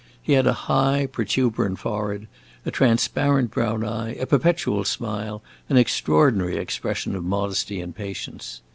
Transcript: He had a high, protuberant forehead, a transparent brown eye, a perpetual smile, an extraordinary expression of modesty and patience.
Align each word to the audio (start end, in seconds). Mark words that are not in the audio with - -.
He 0.19 0.33
had 0.33 0.47
a 0.47 0.53
high, 0.65 1.05
protuberant 1.05 1.77
forehead, 1.77 2.27
a 2.65 2.71
transparent 2.71 3.51
brown 3.51 3.83
eye, 3.83 4.13
a 4.15 4.25
perpetual 4.25 4.83
smile, 4.83 5.43
an 5.69 5.77
extraordinary 5.77 6.57
expression 6.57 7.15
of 7.15 7.23
modesty 7.23 7.79
and 7.79 7.95
patience. 7.95 8.61